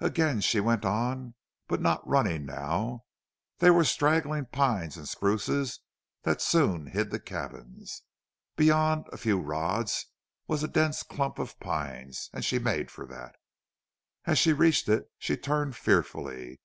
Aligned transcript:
Again 0.00 0.42
she 0.42 0.60
went 0.60 0.84
on, 0.84 1.34
but 1.66 1.80
not 1.80 2.06
running 2.06 2.44
now. 2.44 3.04
There 3.56 3.72
were 3.72 3.84
straggling 3.84 4.44
pines 4.44 4.98
and 4.98 5.08
spruces 5.08 5.80
that 6.24 6.42
soon 6.42 6.88
hid 6.88 7.10
the 7.10 7.18
cabins. 7.18 8.02
Beyond, 8.54 9.06
a 9.14 9.16
few 9.16 9.40
rods, 9.40 10.08
was 10.46 10.62
a 10.62 10.68
dense 10.68 11.02
clump 11.02 11.38
of 11.38 11.58
pines, 11.58 12.28
and 12.34 12.44
she 12.44 12.58
made 12.58 12.90
for 12.90 13.06
that. 13.06 13.34
As 14.26 14.38
she 14.38 14.52
reached 14.52 14.90
it 14.90 15.10
she 15.16 15.38
turned 15.38 15.74
fearfully. 15.74 16.60